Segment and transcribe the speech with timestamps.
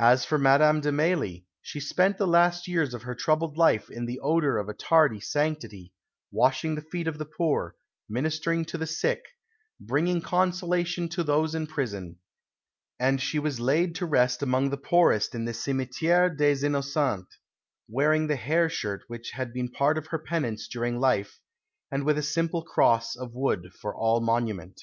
[0.00, 4.06] As for Madame de Mailly, she spent the last years of her troubled life in
[4.06, 5.92] the odour of a tardy sanctity
[6.30, 7.74] washing the feet of the poor,
[8.08, 9.20] ministering to the sick,
[9.78, 12.16] bringing consolation to those in prison;
[12.98, 17.36] and she was laid to rest amongst the poorest in the Cimetière des Innocents,
[17.90, 21.40] wearing the hair shirt which had been part of her penance during life,
[21.90, 24.80] and with a simple cross of wood for all monument.